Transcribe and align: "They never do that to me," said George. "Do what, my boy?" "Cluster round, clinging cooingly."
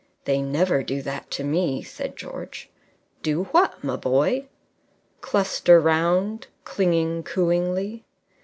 "They 0.25 0.41
never 0.41 0.81
do 0.81 1.03
that 1.03 1.29
to 1.29 1.43
me," 1.43 1.83
said 1.83 2.15
George. 2.17 2.71
"Do 3.21 3.43
what, 3.51 3.83
my 3.83 3.97
boy?" 3.97 4.47
"Cluster 5.21 5.79
round, 5.79 6.47
clinging 6.65 7.21
cooingly." 7.21 8.03